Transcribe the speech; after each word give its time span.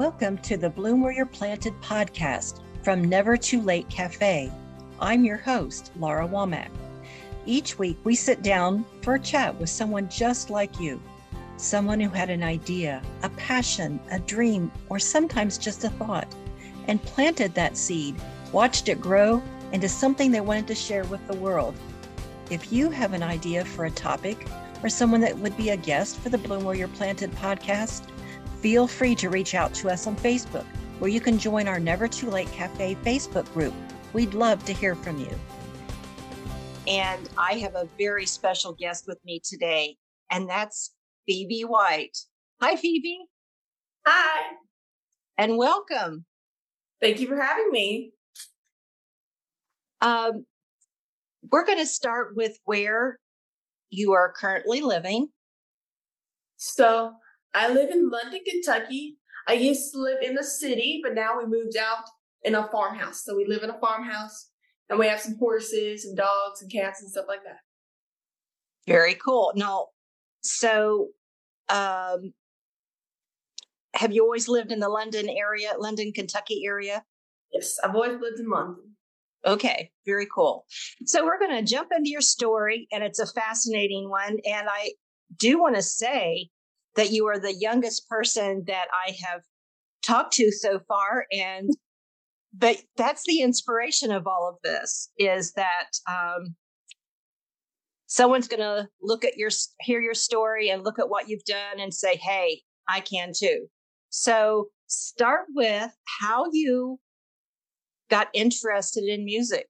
Welcome 0.00 0.38
to 0.38 0.56
the 0.56 0.70
Bloom 0.70 1.02
Where 1.02 1.12
You're 1.12 1.26
Planted 1.26 1.74
podcast 1.82 2.62
from 2.82 3.04
Never 3.04 3.36
Too 3.36 3.60
Late 3.60 3.86
Cafe. 3.90 4.50
I'm 4.98 5.26
your 5.26 5.36
host, 5.36 5.92
Laura 5.98 6.26
Womack. 6.26 6.70
Each 7.44 7.78
week, 7.78 7.98
we 8.02 8.14
sit 8.14 8.40
down 8.40 8.86
for 9.02 9.16
a 9.16 9.20
chat 9.20 9.60
with 9.60 9.68
someone 9.68 10.08
just 10.08 10.48
like 10.48 10.80
you, 10.80 11.02
someone 11.58 12.00
who 12.00 12.08
had 12.08 12.30
an 12.30 12.42
idea, 12.42 13.02
a 13.24 13.28
passion, 13.28 14.00
a 14.10 14.18
dream, 14.18 14.72
or 14.88 14.98
sometimes 14.98 15.58
just 15.58 15.84
a 15.84 15.90
thought, 15.90 16.34
and 16.88 17.02
planted 17.02 17.52
that 17.52 17.76
seed, 17.76 18.16
watched 18.52 18.88
it 18.88 19.02
grow 19.02 19.42
into 19.72 19.86
something 19.86 20.30
they 20.30 20.40
wanted 20.40 20.66
to 20.68 20.74
share 20.74 21.04
with 21.04 21.20
the 21.28 21.36
world. 21.36 21.74
If 22.48 22.72
you 22.72 22.88
have 22.88 23.12
an 23.12 23.22
idea 23.22 23.66
for 23.66 23.84
a 23.84 23.90
topic 23.90 24.46
or 24.82 24.88
someone 24.88 25.20
that 25.20 25.36
would 25.36 25.58
be 25.58 25.68
a 25.68 25.76
guest 25.76 26.16
for 26.20 26.30
the 26.30 26.38
Bloom 26.38 26.64
Where 26.64 26.74
You're 26.74 26.88
Planted 26.88 27.32
podcast, 27.32 28.06
feel 28.60 28.86
free 28.86 29.14
to 29.16 29.30
reach 29.30 29.54
out 29.54 29.72
to 29.74 29.88
us 29.88 30.06
on 30.06 30.16
Facebook, 30.16 30.66
where 30.98 31.10
you 31.10 31.20
can 31.20 31.38
join 31.38 31.66
our 31.66 31.80
Never 31.80 32.06
Too 32.06 32.30
Late 32.30 32.50
Cafe 32.52 32.94
Facebook 32.96 33.50
group. 33.52 33.74
We'd 34.12 34.34
love 34.34 34.64
to 34.66 34.72
hear 34.72 34.94
from 34.94 35.18
you. 35.18 35.30
And 36.86 37.28
I 37.38 37.54
have 37.54 37.74
a 37.74 37.88
very 37.98 38.26
special 38.26 38.72
guest 38.72 39.04
with 39.06 39.18
me 39.24 39.40
today, 39.42 39.96
and 40.30 40.48
that's 40.48 40.92
Phoebe 41.26 41.62
White. 41.62 42.18
Hi, 42.60 42.76
Phoebe. 42.76 43.20
Hi. 44.06 44.52
And 45.38 45.56
welcome. 45.56 46.24
Thank 47.00 47.20
you 47.20 47.28
for 47.28 47.40
having 47.40 47.70
me. 47.70 48.12
Um, 50.02 50.44
we're 51.50 51.64
going 51.64 51.78
to 51.78 51.86
start 51.86 52.36
with 52.36 52.58
where 52.64 53.18
you 53.88 54.12
are 54.12 54.32
currently 54.32 54.80
living. 54.80 55.28
So, 56.56 57.14
I 57.54 57.72
live 57.72 57.90
in 57.90 58.10
London, 58.10 58.40
Kentucky. 58.46 59.16
I 59.48 59.54
used 59.54 59.92
to 59.92 59.98
live 59.98 60.18
in 60.22 60.34
the 60.34 60.44
city, 60.44 61.00
but 61.02 61.14
now 61.14 61.38
we 61.38 61.46
moved 61.46 61.76
out 61.76 62.04
in 62.42 62.54
a 62.54 62.68
farmhouse. 62.68 63.24
So 63.24 63.36
we 63.36 63.46
live 63.46 63.62
in 63.62 63.70
a 63.70 63.78
farmhouse 63.80 64.50
and 64.88 64.98
we 64.98 65.06
have 65.06 65.20
some 65.20 65.36
horses 65.38 66.04
and 66.04 66.16
dogs 66.16 66.62
and 66.62 66.70
cats 66.70 67.00
and 67.02 67.10
stuff 67.10 67.26
like 67.28 67.42
that. 67.44 67.58
Very 68.86 69.14
cool. 69.14 69.52
Now, 69.56 69.88
so 70.42 71.08
um, 71.68 72.32
have 73.94 74.12
you 74.12 74.22
always 74.22 74.48
lived 74.48 74.72
in 74.72 74.80
the 74.80 74.88
London 74.88 75.28
area, 75.28 75.72
London, 75.78 76.12
Kentucky 76.12 76.62
area? 76.64 77.04
Yes, 77.52 77.78
I've 77.82 77.94
always 77.94 78.20
lived 78.20 78.38
in 78.38 78.48
London. 78.48 78.96
Okay, 79.46 79.90
very 80.04 80.26
cool. 80.32 80.66
So 81.06 81.24
we're 81.24 81.38
going 81.38 81.56
to 81.56 81.62
jump 81.62 81.88
into 81.96 82.10
your 82.10 82.20
story, 82.20 82.86
and 82.92 83.02
it's 83.02 83.18
a 83.18 83.26
fascinating 83.26 84.10
one. 84.10 84.38
And 84.44 84.68
I 84.68 84.92
do 85.38 85.58
want 85.58 85.76
to 85.76 85.82
say 85.82 86.50
that 86.96 87.10
you 87.10 87.26
are 87.26 87.38
the 87.38 87.54
youngest 87.54 88.08
person 88.08 88.64
that 88.66 88.88
I 89.06 89.12
have 89.24 89.42
talked 90.02 90.34
to 90.34 90.50
so 90.50 90.80
far. 90.88 91.26
And, 91.32 91.70
but 92.52 92.78
that's 92.96 93.24
the 93.26 93.42
inspiration 93.42 94.10
of 94.10 94.26
all 94.26 94.48
of 94.48 94.56
this 94.62 95.10
is 95.18 95.52
that, 95.52 95.90
um, 96.08 96.56
someone's 98.06 98.48
going 98.48 98.60
to 98.60 98.88
look 99.00 99.24
at 99.24 99.36
your, 99.36 99.50
hear 99.80 100.00
your 100.00 100.14
story 100.14 100.68
and 100.68 100.84
look 100.84 100.98
at 100.98 101.08
what 101.08 101.28
you've 101.28 101.44
done 101.44 101.78
and 101.78 101.94
say, 101.94 102.16
Hey, 102.16 102.62
I 102.88 103.00
can 103.00 103.32
too. 103.36 103.66
So 104.08 104.68
start 104.88 105.46
with 105.54 105.92
how 106.20 106.46
you 106.52 106.98
got 108.10 108.28
interested 108.34 109.04
in 109.04 109.24
music. 109.24 109.68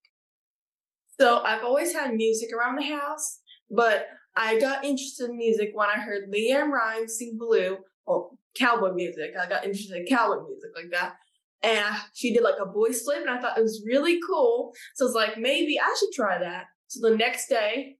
So 1.20 1.42
I've 1.44 1.62
always 1.62 1.92
had 1.92 2.14
music 2.14 2.48
around 2.50 2.76
the 2.76 2.86
house, 2.86 3.41
but 3.70 4.06
I 4.36 4.59
got 4.59 4.84
interested 4.84 5.31
in 5.31 5.36
music 5.36 5.70
when 5.75 5.89
I 5.89 6.00
heard 6.00 6.31
LeAnn 6.33 6.70
Rimes 6.70 7.19
sing 7.19 7.36
Blue, 7.39 7.78
or 8.06 8.31
cowboy 8.56 8.92
music. 8.92 9.33
I 9.41 9.48
got 9.48 9.64
interested 9.64 9.97
in 9.97 10.06
cowboy 10.06 10.47
music 10.47 10.70
like 10.75 10.91
that. 10.92 11.14
And 11.62 11.95
she 12.14 12.33
did 12.33 12.42
like 12.42 12.55
a 12.61 12.70
voice 12.70 13.03
flip, 13.03 13.20
and 13.20 13.31
I 13.31 13.41
thought 13.41 13.59
it 13.59 13.62
was 13.62 13.84
really 13.87 14.19
cool. 14.27 14.72
So 14.95 15.05
I 15.05 15.06
was 15.06 15.14
like, 15.14 15.39
maybe 15.39 15.78
I 15.78 15.95
should 15.98 16.12
try 16.14 16.39
that. 16.39 16.64
So 16.89 17.09
the 17.09 17.17
next 17.17 17.48
day, 17.48 17.97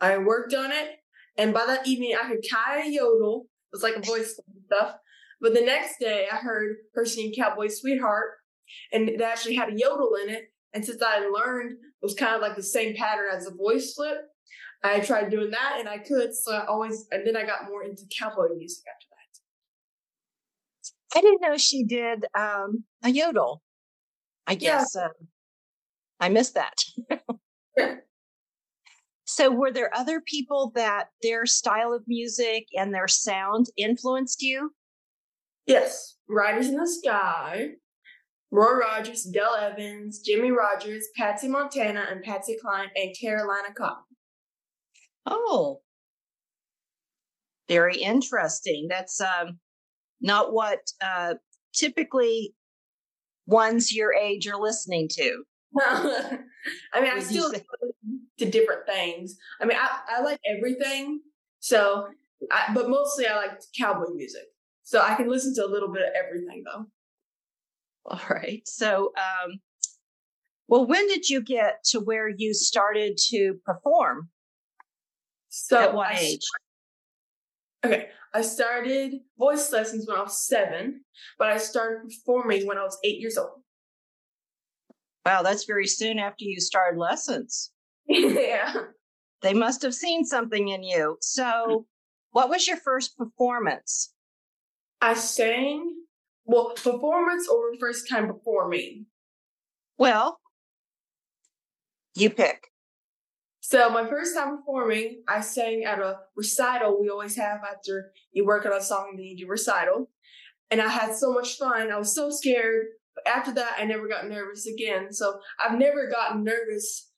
I 0.00 0.18
worked 0.18 0.54
on 0.54 0.70
it, 0.70 0.90
and 1.36 1.54
by 1.54 1.64
that 1.66 1.86
evening, 1.86 2.14
I 2.14 2.28
could 2.28 2.44
kind 2.50 2.86
of 2.86 2.92
yodel. 2.92 3.46
It 3.72 3.76
was 3.76 3.82
like 3.82 3.96
a 3.96 4.00
voice 4.00 4.38
stuff. 4.66 4.96
But 5.40 5.54
the 5.54 5.60
next 5.60 5.98
day, 6.00 6.26
I 6.30 6.36
heard 6.36 6.76
her 6.94 7.04
sing 7.04 7.32
Cowboy 7.36 7.68
Sweetheart, 7.68 8.32
and 8.92 9.08
it 9.08 9.20
actually 9.20 9.54
had 9.54 9.70
a 9.70 9.76
yodel 9.76 10.16
in 10.22 10.30
it. 10.34 10.52
And 10.74 10.84
since 10.84 11.02
I 11.02 11.26
learned 11.26 11.72
it 11.72 11.78
was 12.02 12.14
kind 12.14 12.34
of 12.34 12.42
like 12.42 12.56
the 12.56 12.62
same 12.62 12.94
pattern 12.94 13.28
as 13.34 13.46
a 13.46 13.54
voice 13.54 13.94
flip, 13.94 14.18
I 14.82 15.00
tried 15.00 15.30
doing 15.30 15.50
that 15.50 15.76
and 15.78 15.88
I 15.88 15.98
could. 15.98 16.34
So 16.34 16.52
I 16.52 16.66
always, 16.66 17.06
and 17.10 17.26
then 17.26 17.36
I 17.36 17.44
got 17.44 17.68
more 17.68 17.82
into 17.82 18.04
cowboy 18.16 18.54
music 18.56 18.84
after 18.92 19.06
that. 19.10 19.18
I 21.18 21.20
didn't 21.20 21.40
know 21.40 21.56
she 21.56 21.84
did 21.84 22.26
um, 22.36 22.84
a 23.02 23.10
yodel. 23.10 23.62
I 24.46 24.54
guess 24.54 24.92
yeah. 24.94 25.06
uh, 25.06 25.08
I 26.20 26.28
missed 26.28 26.54
that. 26.54 26.74
yeah. 27.76 27.96
So, 29.26 29.50
were 29.50 29.70
there 29.70 29.94
other 29.94 30.22
people 30.22 30.72
that 30.74 31.08
their 31.22 31.44
style 31.44 31.92
of 31.92 32.02
music 32.08 32.66
and 32.74 32.94
their 32.94 33.06
sound 33.06 33.66
influenced 33.76 34.40
you? 34.40 34.72
Yes, 35.66 36.16
Riders 36.30 36.68
in 36.68 36.78
the 36.78 36.88
Sky, 36.88 37.72
Roy 38.50 38.78
Rogers, 38.78 39.24
Dale 39.24 39.54
Evans, 39.60 40.20
Jimmie 40.20 40.50
Rodgers, 40.50 41.04
Patsy 41.14 41.46
Montana, 41.46 42.06
and 42.10 42.22
Patsy 42.22 42.56
Cline, 42.60 42.88
and 42.96 43.14
Carolina 43.20 43.68
Cotton. 43.76 44.07
Oh, 45.30 45.80
very 47.68 47.96
interesting. 47.96 48.86
That's 48.88 49.20
um, 49.20 49.58
not 50.20 50.52
what 50.52 50.80
uh, 51.04 51.34
typically 51.74 52.54
ones 53.46 53.94
your 53.94 54.14
age 54.14 54.48
are 54.48 54.60
listening 54.60 55.08
to. 55.12 55.42
I 55.80 57.00
mean, 57.00 57.10
I 57.12 57.20
still 57.20 57.52
to 58.38 58.50
different 58.50 58.86
things. 58.86 59.36
I 59.60 59.66
mean, 59.66 59.76
I, 59.78 60.16
I 60.16 60.22
like 60.22 60.40
everything. 60.46 61.20
So, 61.60 62.06
I, 62.50 62.72
but 62.74 62.88
mostly 62.88 63.26
I 63.26 63.36
like 63.36 63.60
cowboy 63.78 64.14
music. 64.14 64.44
So 64.84 65.02
I 65.02 65.14
can 65.14 65.28
listen 65.28 65.54
to 65.56 65.66
a 65.66 65.70
little 65.70 65.92
bit 65.92 66.02
of 66.02 66.10
everything 66.14 66.64
though. 66.64 66.86
All 68.06 68.20
right. 68.30 68.62
So, 68.66 69.12
um, 69.18 69.60
well, 70.68 70.86
when 70.86 71.06
did 71.08 71.28
you 71.28 71.42
get 71.42 71.84
to 71.90 72.00
where 72.00 72.28
you 72.28 72.54
started 72.54 73.18
to 73.28 73.54
perform? 73.66 74.30
So 75.66 75.78
at 75.78 75.94
what 75.94 76.08
I 76.08 76.18
age? 76.18 76.44
okay, 77.84 78.08
I 78.34 78.42
started 78.42 79.14
voice 79.38 79.72
lessons 79.72 80.06
when 80.06 80.16
I 80.16 80.22
was 80.22 80.46
seven, 80.46 81.04
but 81.38 81.48
I 81.48 81.56
started 81.56 82.08
performing 82.08 82.66
when 82.66 82.78
I 82.78 82.84
was 82.84 82.98
eight 83.04 83.20
years 83.20 83.36
old. 83.36 83.62
Wow, 85.24 85.42
that's 85.42 85.64
very 85.64 85.86
soon 85.86 86.18
after 86.18 86.44
you 86.44 86.60
started 86.60 86.98
lessons. 86.98 87.70
yeah. 88.08 88.72
They 89.42 89.54
must 89.54 89.82
have 89.82 89.94
seen 89.94 90.24
something 90.24 90.68
in 90.68 90.82
you. 90.82 91.18
So, 91.20 91.86
what 92.30 92.48
was 92.48 92.66
your 92.66 92.78
first 92.78 93.16
performance? 93.16 94.12
I 95.00 95.14
sang, 95.14 95.94
well, 96.44 96.72
performance 96.74 97.48
or 97.48 97.76
first 97.78 98.08
time 98.08 98.26
performing? 98.26 99.06
Well, 99.96 100.40
you 102.14 102.30
pick. 102.30 102.68
So 103.68 103.90
my 103.90 104.08
first 104.08 104.34
time 104.34 104.56
performing, 104.56 105.24
I 105.28 105.42
sang 105.42 105.84
at 105.84 105.98
a 105.98 106.20
recital 106.34 106.98
we 106.98 107.10
always 107.10 107.36
have 107.36 107.60
after 107.70 108.12
you 108.32 108.46
work 108.46 108.64
on 108.64 108.72
a 108.72 108.80
song 108.80 109.08
and 109.10 109.18
then 109.18 109.26
you 109.26 109.36
do 109.36 109.46
recital. 109.46 110.08
And 110.70 110.80
I 110.80 110.88
had 110.88 111.14
so 111.14 111.34
much 111.34 111.58
fun. 111.58 111.92
I 111.92 111.98
was 111.98 112.14
so 112.14 112.30
scared. 112.30 112.86
But 113.14 113.28
after 113.28 113.52
that, 113.52 113.76
I 113.78 113.84
never 113.84 114.08
got 114.08 114.26
nervous 114.26 114.66
again. 114.66 115.12
So 115.12 115.40
I've 115.62 115.78
never 115.78 116.08
gotten 116.08 116.44
nervous. 116.44 117.10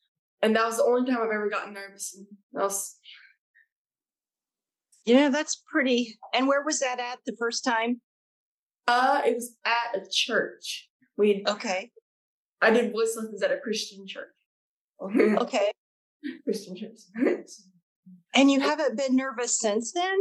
And 0.43 0.57
that 0.57 0.67
was 0.67 0.79
the 0.79 0.83
only 0.83 1.09
time 1.09 1.23
I've 1.23 1.33
ever 1.33 1.49
gotten 1.49 1.73
nervous. 1.73 2.17
And 2.19 2.27
that 2.55 2.65
was 2.65 2.97
yeah, 5.07 5.29
that's 5.29 5.63
pretty. 5.71 6.19
And 6.35 6.49
where 6.49 6.65
was 6.65 6.81
that 6.81 6.99
at 6.99 7.21
the 7.27 7.37
first 7.39 7.63
time? 7.63 8.01
Uh, 8.89 9.21
it 9.25 9.37
was 9.37 9.55
at 9.65 10.03
a 10.03 10.05
church. 10.11 10.89
We 11.17 11.45
okay. 11.47 11.93
I 12.61 12.71
did 12.71 12.91
voice 12.91 13.15
lessons 13.15 13.41
at 13.41 13.53
a 13.53 13.59
Christian 13.59 14.05
church. 14.05 14.35
okay. 15.01 15.71
And 18.35 18.51
you 18.51 18.61
haven't 18.61 18.97
been 18.97 19.17
nervous 19.17 19.59
since 19.59 19.93
then? 19.93 20.17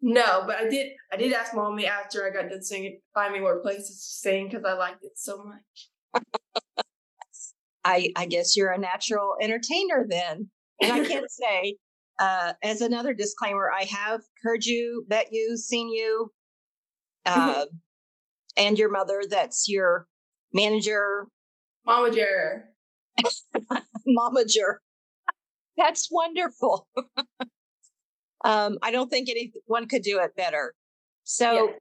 No, 0.00 0.44
but 0.46 0.56
I 0.56 0.68
did. 0.68 0.92
I 1.12 1.16
did 1.16 1.32
ask 1.32 1.54
mommy 1.54 1.86
after 1.86 2.26
I 2.26 2.30
got 2.30 2.50
done 2.50 2.62
singing, 2.62 3.00
find 3.14 3.32
me 3.32 3.40
more 3.40 3.60
places 3.60 3.88
to 3.88 4.28
sing 4.28 4.48
because 4.48 4.64
I 4.64 4.74
liked 4.74 5.02
it 5.02 5.12
so 5.16 5.42
much. 5.42 6.24
I 7.84 8.10
I 8.14 8.26
guess 8.26 8.56
you're 8.56 8.70
a 8.70 8.78
natural 8.78 9.34
entertainer 9.40 10.06
then, 10.08 10.50
and 10.80 10.92
I 10.92 11.04
can't 11.04 11.30
say. 11.30 11.76
Uh, 12.20 12.52
as 12.62 12.80
another 12.80 13.12
disclaimer, 13.12 13.72
I 13.72 13.84
have 13.84 14.20
heard 14.44 14.64
you, 14.64 15.04
met 15.08 15.28
you, 15.32 15.56
seen 15.56 15.88
you, 15.88 16.30
uh, 17.26 17.64
and 18.56 18.78
your 18.78 18.90
mother. 18.90 19.22
That's 19.28 19.68
your 19.68 20.06
manager, 20.52 21.26
momager, 21.88 22.64
momager. 24.06 24.74
That's 25.76 26.08
wonderful. 26.10 26.86
um, 28.44 28.78
I 28.82 28.90
don't 28.90 29.08
think 29.08 29.28
anyone 29.28 29.88
could 29.88 30.02
do 30.02 30.20
it 30.20 30.36
better. 30.36 30.74
So, 31.24 31.52
yeah. 31.52 31.72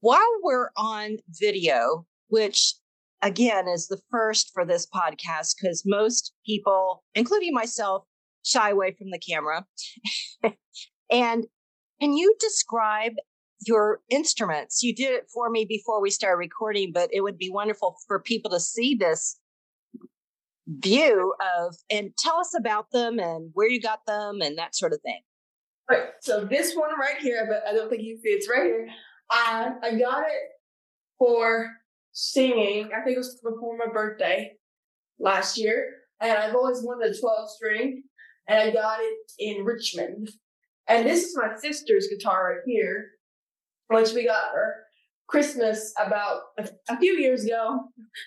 while 0.00 0.38
we're 0.42 0.70
on 0.76 1.18
video, 1.28 2.06
which 2.28 2.74
again 3.22 3.68
is 3.68 3.88
the 3.88 4.00
first 4.10 4.50
for 4.54 4.64
this 4.64 4.86
podcast, 4.86 5.56
because 5.60 5.82
most 5.84 6.32
people, 6.46 7.02
including 7.14 7.52
myself, 7.52 8.04
shy 8.44 8.70
away 8.70 8.94
from 8.96 9.10
the 9.10 9.18
camera. 9.18 9.66
and 11.10 11.46
can 12.00 12.14
you 12.14 12.34
describe 12.40 13.12
your 13.66 14.00
instruments? 14.08 14.82
You 14.82 14.94
did 14.94 15.12
it 15.12 15.28
for 15.32 15.50
me 15.50 15.64
before 15.64 16.00
we 16.00 16.10
started 16.10 16.38
recording, 16.38 16.92
but 16.92 17.10
it 17.12 17.20
would 17.20 17.36
be 17.36 17.50
wonderful 17.50 17.96
for 18.06 18.20
people 18.20 18.50
to 18.52 18.60
see 18.60 18.94
this 18.94 19.39
view 20.78 21.34
of 21.58 21.74
and 21.90 22.10
tell 22.16 22.38
us 22.38 22.54
about 22.56 22.90
them 22.92 23.18
and 23.18 23.50
where 23.54 23.68
you 23.68 23.80
got 23.80 24.06
them 24.06 24.40
and 24.40 24.56
that 24.58 24.74
sort 24.74 24.92
of 24.92 25.00
thing. 25.02 25.20
Right. 25.90 26.04
So 26.20 26.44
this 26.44 26.74
one 26.74 26.90
right 26.98 27.18
here, 27.20 27.48
but 27.48 27.68
I 27.68 27.74
don't 27.74 27.90
think 27.90 28.02
you 28.02 28.18
see 28.22 28.28
it's 28.30 28.48
right 28.48 28.64
here. 28.64 28.88
I 29.30 29.72
I 29.82 29.98
got 29.98 30.22
it 30.22 30.50
for 31.18 31.68
singing. 32.12 32.90
I 32.96 33.02
think 33.02 33.16
it 33.16 33.18
was 33.18 33.40
before 33.42 33.76
my 33.76 33.92
birthday 33.92 34.52
last 35.18 35.58
year, 35.58 35.86
and 36.20 36.32
I've 36.32 36.54
always 36.54 36.82
wanted 36.82 37.10
a 37.10 37.18
12 37.18 37.50
string, 37.50 38.02
and 38.48 38.58
I 38.58 38.70
got 38.70 39.00
it 39.00 39.32
in 39.38 39.64
Richmond. 39.64 40.30
And 40.88 41.06
this 41.06 41.24
is 41.24 41.36
my 41.36 41.56
sister's 41.56 42.08
guitar 42.08 42.52
right 42.52 42.62
here, 42.66 43.10
which 43.88 44.12
we 44.12 44.26
got 44.26 44.50
for 44.52 44.84
Christmas 45.30 45.92
about 46.04 46.40
a, 46.58 46.98
few 46.98 47.12
years 47.18 47.44
ago. 47.44 47.80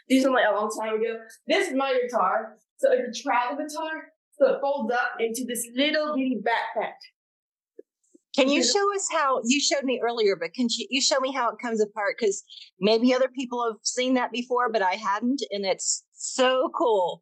These 0.07 0.25
are 0.25 0.31
like 0.31 0.45
a 0.49 0.55
long 0.55 0.69
time 0.79 0.95
ago. 0.95 1.17
This 1.47 1.67
is 1.67 1.75
my 1.75 1.97
guitar. 2.01 2.55
So 2.77 2.89
it's 2.91 3.19
a 3.19 3.23
travel 3.23 3.57
guitar. 3.57 4.03
So 4.39 4.55
it 4.55 4.61
folds 4.61 4.93
up 4.93 5.11
into 5.19 5.45
this 5.47 5.67
little 5.75 6.15
bitty 6.15 6.41
backpack. 6.41 6.93
Can 8.35 8.49
you 8.49 8.63
show 8.63 8.95
us 8.95 9.07
how 9.11 9.41
you 9.43 9.59
showed 9.59 9.83
me 9.83 10.01
earlier, 10.03 10.35
but 10.35 10.53
can 10.55 10.67
you, 10.71 10.87
you 10.89 11.01
show 11.01 11.19
me 11.19 11.31
how 11.31 11.51
it 11.51 11.57
comes 11.61 11.79
apart? 11.79 12.15
Because 12.17 12.43
maybe 12.79 13.13
other 13.13 13.27
people 13.27 13.63
have 13.63 13.77
seen 13.83 14.15
that 14.15 14.31
before, 14.31 14.71
but 14.71 14.81
I 14.81 14.93
hadn't, 14.93 15.43
and 15.51 15.65
it's 15.65 16.03
so 16.13 16.71
cool. 16.75 17.21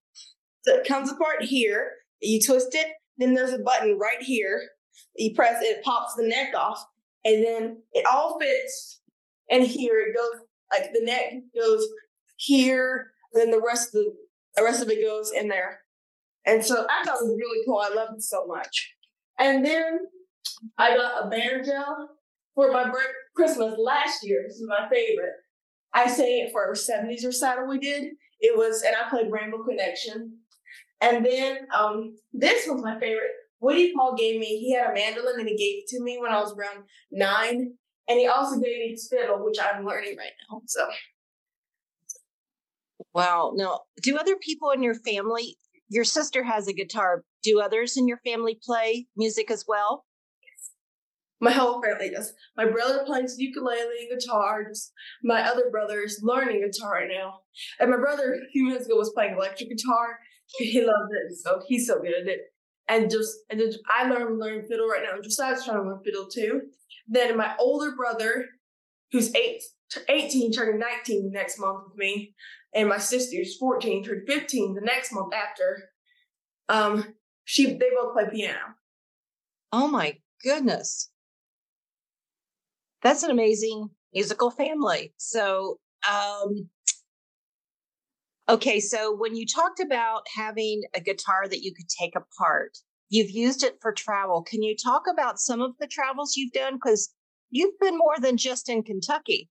So 0.61 0.75
it 0.75 0.87
comes 0.87 1.11
apart 1.11 1.43
here. 1.43 1.91
You 2.21 2.39
twist 2.39 2.69
it, 2.73 2.87
then 3.17 3.33
there's 3.33 3.51
a 3.51 3.59
button 3.59 3.97
right 3.99 4.21
here. 4.21 4.61
You 5.17 5.33
press 5.35 5.61
it, 5.61 5.65
it 5.65 5.83
pops 5.83 6.15
the 6.15 6.23
neck 6.23 6.53
off, 6.55 6.81
and 7.25 7.43
then 7.43 7.81
it 7.91 8.05
all 8.05 8.39
fits. 8.39 9.00
And 9.51 9.63
here 9.63 9.99
it 9.99 10.15
goes, 10.15 10.41
like 10.71 10.91
the 10.93 11.03
neck 11.03 11.33
goes 11.55 11.85
here, 12.37 13.11
then 13.33 13.51
the 13.51 13.61
rest 13.61 13.89
of 13.89 13.93
the, 13.93 14.13
the 14.55 14.63
rest 14.63 14.81
of 14.81 14.89
it 14.89 15.05
goes 15.05 15.31
in 15.31 15.47
there. 15.47 15.81
And 16.45 16.65
so 16.65 16.85
I 16.89 17.03
thought 17.03 17.21
it 17.21 17.25
was 17.25 17.37
really 17.37 17.63
cool. 17.67 17.77
I 17.77 17.93
loved 17.93 18.17
it 18.17 18.23
so 18.23 18.45
much. 18.47 18.95
And 19.37 19.63
then 19.63 19.99
I 20.77 20.95
got 20.95 21.25
a 21.25 21.29
banjo 21.29 21.83
for 22.55 22.71
my 22.71 22.91
Christmas 23.35 23.75
last 23.77 24.25
year. 24.25 24.43
This 24.47 24.55
is 24.57 24.67
my 24.67 24.87
favorite. 24.89 25.33
I 25.93 26.07
sang 26.07 26.45
it 26.45 26.51
for 26.51 26.65
our 26.65 26.73
70s 26.73 27.25
recital 27.25 27.67
we 27.67 27.79
did. 27.79 28.13
It 28.39 28.57
was, 28.57 28.81
and 28.81 28.95
I 28.95 29.09
played 29.09 29.31
Rainbow 29.31 29.63
Connection. 29.63 30.37
And 31.01 31.25
then 31.25 31.67
um, 31.77 32.15
this 32.33 32.67
was 32.67 32.81
my 32.81 32.99
favorite. 32.99 33.31
Woody 33.59 33.93
Paul 33.93 34.15
gave 34.15 34.39
me, 34.39 34.59
he 34.59 34.73
had 34.73 34.89
a 34.89 34.93
mandolin 34.93 35.39
and 35.39 35.47
he 35.47 35.55
gave 35.55 35.83
it 35.83 35.87
to 35.89 36.01
me 36.01 36.17
when 36.19 36.31
I 36.31 36.39
was 36.39 36.53
around 36.53 36.83
nine. 37.11 37.73
And 38.11 38.19
he 38.19 38.27
also 38.27 38.55
gave 38.55 38.77
me 38.77 38.89
his 38.89 39.07
fiddle, 39.09 39.37
which 39.41 39.55
I'm 39.57 39.85
learning 39.85 40.17
right 40.17 40.33
now. 40.51 40.61
So. 40.67 40.85
Wow. 43.13 43.53
Now, 43.55 43.79
do 44.03 44.17
other 44.17 44.35
people 44.35 44.71
in 44.71 44.83
your 44.83 44.95
family, 44.95 45.55
your 45.87 46.03
sister 46.03 46.43
has 46.43 46.67
a 46.67 46.73
guitar, 46.73 47.23
do 47.41 47.61
others 47.61 47.95
in 47.95 48.09
your 48.09 48.19
family 48.25 48.59
play 48.61 49.07
music 49.15 49.49
as 49.49 49.63
well? 49.65 50.03
My 51.39 51.53
whole 51.53 51.81
family 51.81 52.09
does. 52.09 52.33
My 52.57 52.65
brother 52.65 53.05
plays 53.05 53.35
ukulele 53.37 54.09
and 54.09 54.19
guitar. 54.19 54.65
Just 54.67 54.91
my 55.23 55.41
other 55.47 55.69
brother 55.71 56.01
is 56.01 56.19
learning 56.21 56.69
guitar 56.69 56.91
right 56.95 57.09
now. 57.09 57.39
And 57.79 57.91
my 57.91 57.97
brother 57.97 58.33
a 58.33 58.51
few 58.51 58.65
minutes 58.65 58.87
ago 58.87 58.97
was 58.97 59.13
playing 59.13 59.35
electric 59.35 59.69
guitar. 59.69 60.19
He 60.57 60.81
loves 60.81 61.09
it, 61.11 61.37
so 61.37 61.61
he's 61.65 61.87
so 61.87 62.01
good 62.01 62.13
at 62.13 62.27
it. 62.27 62.41
And 62.89 63.09
just 63.09 63.37
and 63.49 63.57
then 63.57 63.71
I 63.89 64.09
learned 64.09 64.37
learn 64.37 64.67
fiddle 64.67 64.89
right 64.89 65.01
now. 65.01 65.15
And 65.15 65.23
Josiah's 65.23 65.63
trying 65.63 65.77
to 65.77 65.83
learn 65.83 66.03
fiddle 66.03 66.27
too. 66.27 66.63
Then 67.07 67.37
my 67.37 67.55
older 67.59 67.95
brother, 67.95 68.45
who's 69.11 69.33
eight, 69.35 69.61
18, 70.07 70.51
turning 70.51 70.79
19 70.79 71.31
next 71.33 71.59
month 71.59 71.83
with 71.87 71.97
me, 71.97 72.33
and 72.73 72.89
my 72.89 72.97
sister, 72.97 73.37
who's 73.37 73.57
14, 73.57 74.03
turned 74.03 74.27
15 74.27 74.75
the 74.75 74.81
next 74.81 75.11
month 75.13 75.33
after. 75.33 75.89
Um, 76.69 77.15
she 77.43 77.65
they 77.65 77.89
both 77.95 78.13
play 78.13 78.25
piano. 78.31 78.59
Oh 79.71 79.87
my 79.87 80.17
goodness. 80.43 81.09
That's 83.03 83.23
an 83.23 83.31
amazing 83.31 83.89
musical 84.13 84.51
family. 84.51 85.13
So, 85.17 85.79
um, 86.09 86.69
okay, 88.47 88.79
so 88.79 89.15
when 89.15 89.35
you 89.35 89.45
talked 89.45 89.79
about 89.79 90.23
having 90.35 90.83
a 90.93 91.01
guitar 91.01 91.47
that 91.47 91.61
you 91.61 91.73
could 91.73 91.87
take 91.89 92.13
apart, 92.15 92.77
you've 93.11 93.29
used 93.29 93.63
it 93.63 93.77
for 93.81 93.91
travel. 93.91 94.41
Can 94.41 94.63
you 94.63 94.75
talk 94.75 95.03
about 95.11 95.37
some 95.37 95.61
of 95.61 95.73
the 95.79 95.85
travels 95.85 96.35
you've 96.35 96.53
done? 96.53 96.75
Because 96.75 97.13
you've 97.51 97.77
been 97.79 97.97
more 97.97 98.15
than 98.19 98.37
just 98.37 98.69
in 98.69 98.81
Kentucky. 98.81 99.49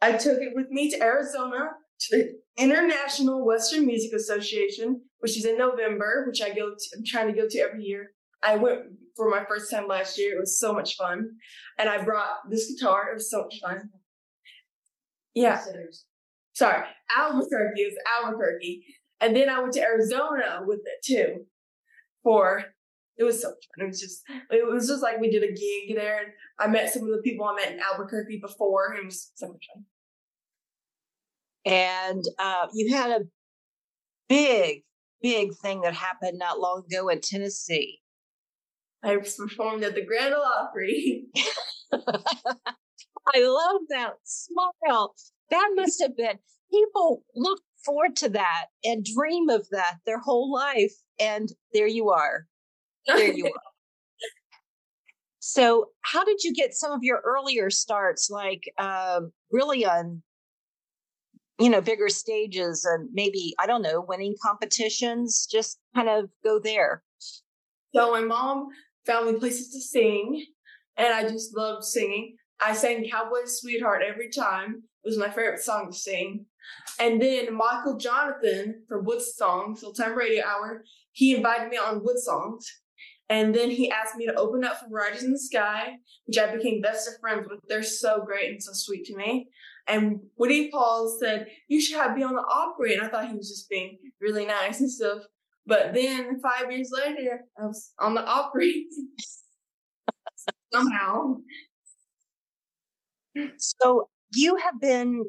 I 0.00 0.12
took 0.12 0.40
it 0.40 0.52
with 0.54 0.70
me 0.70 0.90
to 0.90 1.02
Arizona 1.02 1.70
to 2.00 2.16
the 2.16 2.40
International 2.56 3.44
Western 3.44 3.86
Music 3.86 4.12
Association, 4.14 5.02
which 5.18 5.36
is 5.36 5.44
in 5.44 5.58
November, 5.58 6.24
which 6.26 6.40
I 6.40 6.48
go 6.48 6.70
to, 6.70 6.96
I'm 6.96 7.04
trying 7.04 7.26
to 7.26 7.38
go 7.38 7.46
to 7.48 7.58
every 7.58 7.82
year. 7.82 8.12
I 8.42 8.56
went 8.56 8.80
for 9.14 9.28
my 9.28 9.44
first 9.46 9.70
time 9.70 9.86
last 9.86 10.18
year. 10.18 10.36
It 10.36 10.40
was 10.40 10.58
so 10.58 10.72
much 10.72 10.96
fun. 10.96 11.28
And 11.78 11.88
I 11.88 12.02
brought 12.02 12.48
this 12.48 12.72
guitar. 12.72 13.10
It 13.10 13.14
was 13.14 13.30
so 13.30 13.42
much 13.42 13.60
fun. 13.60 13.90
Yeah. 15.34 15.60
Sorry. 16.54 16.84
Albuquerque 17.16 17.82
is 17.82 17.94
Albuquerque. 18.16 18.84
And 19.20 19.36
then 19.36 19.50
I 19.50 19.60
went 19.60 19.74
to 19.74 19.82
Arizona 19.82 20.60
with 20.64 20.78
it 20.78 21.04
too. 21.04 21.44
For 22.22 22.64
it 23.18 23.24
was 23.24 23.42
so 23.42 23.48
fun. 23.48 23.84
It 23.84 23.86
was 23.86 24.00
just 24.00 24.22
it 24.50 24.66
was 24.66 24.86
just 24.86 25.02
like 25.02 25.20
we 25.20 25.30
did 25.30 25.42
a 25.42 25.52
gig 25.52 25.96
there 25.96 26.18
and 26.18 26.28
I 26.58 26.68
met 26.68 26.92
some 26.92 27.02
of 27.02 27.10
the 27.10 27.22
people 27.22 27.46
I 27.46 27.54
met 27.54 27.72
in 27.72 27.80
Albuquerque 27.80 28.40
before. 28.40 28.94
It 28.94 29.04
was 29.04 29.32
so 29.34 29.48
much 29.48 29.66
fun. 29.74 29.84
And 31.64 32.24
uh, 32.38 32.68
you 32.72 32.94
had 32.94 33.10
a 33.10 33.24
big, 34.28 34.84
big 35.20 35.50
thing 35.60 35.82
that 35.82 35.94
happened 35.94 36.38
not 36.38 36.60
long 36.60 36.84
ago 36.90 37.08
in 37.08 37.20
Tennessee. 37.20 38.00
I 39.02 39.16
performed 39.16 39.84
at 39.84 39.94
the 39.94 40.04
Grand 40.04 40.34
Ole 40.34 40.42
Opry. 40.42 41.26
I 41.92 43.40
love 43.40 43.82
that 43.90 44.14
smile. 44.24 45.14
That 45.50 45.70
must 45.74 46.00
have 46.00 46.16
been 46.16 46.38
people 46.70 47.22
look 47.34 47.60
forward 47.84 48.16
to 48.16 48.28
that 48.30 48.66
and 48.84 49.04
dream 49.04 49.48
of 49.48 49.68
that 49.70 49.96
their 50.06 50.18
whole 50.18 50.52
life. 50.52 50.92
And 51.18 51.48
there 51.72 51.86
you 51.86 52.10
are. 52.10 52.46
There 53.06 53.32
you 53.32 53.46
are. 53.54 53.60
So, 55.40 55.86
how 56.02 56.24
did 56.24 56.42
you 56.42 56.52
get 56.52 56.74
some 56.74 56.92
of 56.92 57.02
your 57.02 57.22
earlier 57.24 57.70
starts, 57.70 58.28
like 58.28 58.70
um, 58.76 59.32
really 59.50 59.86
on, 59.86 60.22
you 61.58 61.70
know, 61.70 61.80
bigger 61.80 62.08
stages 62.08 62.84
and 62.84 63.08
maybe 63.12 63.54
I 63.58 63.66
don't 63.66 63.82
know, 63.82 64.04
winning 64.06 64.34
competitions? 64.42 65.48
Just 65.50 65.78
kind 65.94 66.08
of 66.08 66.28
go 66.44 66.58
there. 66.58 67.02
So 67.94 68.10
my 68.12 68.20
mom 68.20 68.68
found 69.06 69.32
me 69.32 69.38
places 69.38 69.72
to 69.72 69.80
sing, 69.80 70.44
and 70.96 71.14
I 71.14 71.22
just 71.22 71.56
loved 71.56 71.84
singing. 71.84 72.36
I 72.60 72.74
sang 72.74 73.08
Cowboy 73.08 73.46
Sweetheart 73.46 74.02
every 74.06 74.30
time. 74.30 74.82
It 75.04 75.08
was 75.08 75.18
my 75.18 75.30
favorite 75.30 75.60
song 75.60 75.90
to 75.90 75.96
sing. 75.96 76.44
And 77.00 77.20
then 77.20 77.54
Michael 77.54 77.98
Johnathon 77.98 78.86
from 78.88 79.04
Wood 79.04 79.22
Songs, 79.22 79.84
Time 79.96 80.16
Radio 80.16 80.44
Hour, 80.44 80.84
he 81.12 81.34
invited 81.34 81.70
me 81.70 81.76
on 81.76 82.02
Wood 82.04 82.18
Songs. 82.18 82.66
And 83.30 83.54
then 83.54 83.70
he 83.70 83.90
asked 83.90 84.16
me 84.16 84.26
to 84.26 84.34
open 84.34 84.64
up 84.64 84.80
for 84.80 84.88
Riders 84.90 85.22
in 85.22 85.32
the 85.32 85.38
Sky, 85.38 85.96
which 86.26 86.38
I 86.38 86.54
became 86.54 86.80
best 86.80 87.06
of 87.08 87.20
friends 87.20 87.46
with. 87.48 87.60
They're 87.68 87.82
so 87.82 88.22
great 88.24 88.50
and 88.50 88.62
so 88.62 88.72
sweet 88.72 89.04
to 89.06 89.16
me. 89.16 89.48
And 89.86 90.20
Woody 90.36 90.70
Paul 90.70 91.16
said, 91.20 91.46
You 91.68 91.80
should 91.80 91.98
have 91.98 92.16
be 92.16 92.22
on 92.22 92.34
the 92.34 92.42
Opry. 92.42 92.94
And 92.94 93.02
I 93.02 93.08
thought 93.08 93.28
he 93.28 93.36
was 93.36 93.50
just 93.50 93.68
being 93.68 93.98
really 94.20 94.46
nice 94.46 94.80
and 94.80 94.90
stuff. 94.90 95.18
But 95.66 95.92
then 95.92 96.40
five 96.40 96.72
years 96.72 96.90
later, 96.90 97.44
I 97.60 97.66
was 97.66 97.92
on 97.98 98.14
the 98.14 98.24
Opry 98.24 98.86
somehow. 100.72 101.36
So 103.58 104.08
you 104.34 104.56
have 104.56 104.80
been 104.80 105.24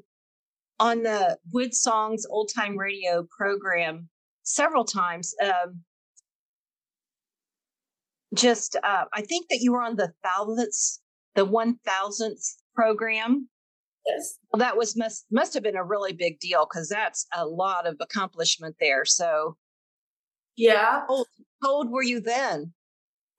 on 0.79 1.03
the 1.03 1.37
Wood 1.51 1.73
Songs 1.73 2.25
Old 2.29 2.49
Time 2.53 2.77
Radio 2.77 3.25
program 3.37 4.09
several 4.43 4.85
times. 4.85 5.33
Um, 5.43 5.81
just, 8.35 8.75
uh, 8.83 9.05
I 9.13 9.21
think 9.21 9.47
that 9.49 9.59
you 9.61 9.71
were 9.71 9.81
on 9.81 9.95
the 9.95 10.11
thousandth, 10.23 10.99
the 11.35 11.45
one 11.45 11.77
thousandth 11.85 12.43
program. 12.75 13.49
Yes. 14.05 14.37
Well, 14.51 14.59
that 14.59 14.77
was 14.77 14.95
must 14.95 15.25
must 15.31 15.53
have 15.53 15.63
been 15.63 15.75
a 15.75 15.83
really 15.83 16.13
big 16.13 16.39
deal 16.39 16.67
because 16.71 16.87
that's 16.89 17.25
a 17.35 17.45
lot 17.45 17.85
of 17.87 17.95
accomplishment 17.99 18.75
there. 18.79 19.03
So, 19.05 19.57
Yeah. 20.55 21.01
how 21.01 21.05
old, 21.09 21.27
how 21.61 21.69
old 21.71 21.89
were 21.91 22.03
you 22.03 22.21
then? 22.21 22.73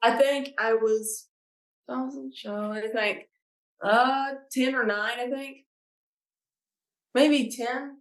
I 0.02 0.16
think 0.18 0.50
I 0.58 0.74
was 0.74 1.28
thousand 1.88 2.34
show. 2.36 2.72
I 2.72 2.88
think 2.88 3.26
Uh, 3.82 4.32
ten 4.52 4.74
or 4.74 4.84
nine, 4.84 5.18
I 5.18 5.30
think. 5.30 5.58
Maybe 7.14 7.50
ten. 7.56 7.96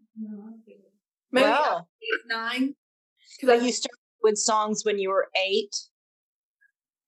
Maybe 1.32 1.46
Wow. 1.48 1.88
eight, 2.02 2.28
nine. 2.28 2.76
Because 3.40 3.62
I 3.62 3.66
you 3.66 3.72
started 3.72 3.98
with 4.22 4.38
songs 4.38 4.84
when 4.84 5.00
you 5.00 5.10
were 5.10 5.28
eight. 5.48 5.76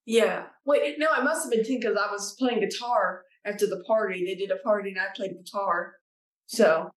yeah. 0.06 0.48
Wait, 0.66 0.98
no, 1.00 1.08
I 1.12 1.22
must 1.24 1.44
have 1.44 1.52
been 1.52 1.64
ten 1.66 1.80
because 1.80 1.98
I 1.98 2.12
was 2.12 2.36
playing 2.38 2.60
guitar 2.62 3.24
after 3.46 3.66
the 3.68 3.84
party. 3.88 4.24
They 4.26 4.36
did 4.36 4.52
a 4.52 4.58
party 4.58 4.92
and 4.92 5.00
I 5.00 5.08
played 5.16 5.32
guitar. 5.44 5.94
So, 6.48 6.90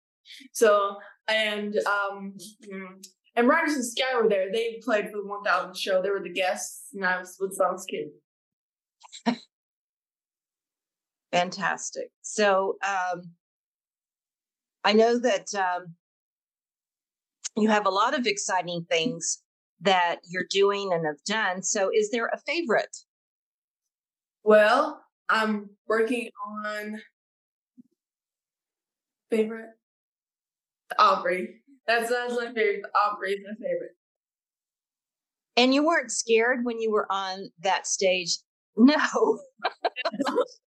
so 0.52 0.96
and 1.28 1.76
um 1.86 2.36
mm, 2.70 3.04
and 3.36 3.48
Riders 3.48 3.74
and 3.74 3.84
Sky 3.84 4.14
were 4.20 4.28
there. 4.28 4.52
They 4.52 4.80
played 4.84 5.06
for 5.10 5.18
the 5.22 5.26
one 5.26 5.42
thousand 5.44 5.76
show. 5.76 6.02
They 6.02 6.10
were 6.10 6.22
the 6.22 6.32
guests, 6.32 6.88
and 6.94 7.04
I 7.04 7.18
was 7.18 7.36
with 7.40 7.54
Songs 7.54 7.84
Kid. 7.88 8.08
Fantastic. 11.32 12.10
So 12.22 12.76
um, 12.86 13.22
I 14.84 14.92
know 14.92 15.18
that 15.18 15.54
um, 15.54 15.94
you 17.56 17.68
have 17.70 17.86
a 17.86 17.90
lot 17.90 18.18
of 18.18 18.26
exciting 18.26 18.86
things 18.90 19.42
that 19.80 20.16
you're 20.28 20.46
doing 20.50 20.92
and 20.92 21.06
have 21.06 21.22
done. 21.26 21.62
So 21.62 21.90
is 21.92 22.10
there 22.10 22.26
a 22.26 22.38
favorite? 22.46 22.96
Well, 24.42 25.02
I'm 25.28 25.70
working 25.88 26.30
on 26.46 27.00
favorite 29.30 29.70
the 30.90 31.02
Opry. 31.02 31.60
That's 31.86 32.10
that's 32.10 32.34
my 32.34 32.46
favorite. 32.46 32.82
The 32.82 32.90
Opry 32.98 33.32
is 33.32 33.40
my 33.46 33.54
favorite. 33.54 33.96
And 35.56 35.72
you 35.72 35.84
weren't 35.84 36.10
scared 36.10 36.64
when 36.64 36.80
you 36.80 36.90
were 36.90 37.06
on 37.10 37.50
that 37.60 37.86
stage? 37.86 38.38
No. 38.76 39.38